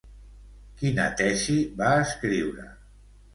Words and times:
Quina 0.79 1.05
tesi 1.19 1.59
va 1.83 1.91
escriure? 2.07 2.67